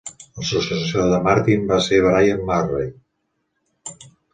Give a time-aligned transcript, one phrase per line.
[0.27, 2.95] El successor de Martin va ser Bryan Murray.